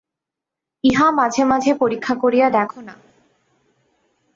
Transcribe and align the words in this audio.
ইহা 0.83 1.07
মাঝে 1.11 1.43
মাঝে 1.43 1.71
পরীক্ষা 1.73 2.13
করিয়া 2.15 2.47
দেখ 2.49 2.69
না। 2.77 2.95